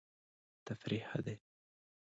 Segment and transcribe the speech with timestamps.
[0.65, 1.35] تفریح ښه دی.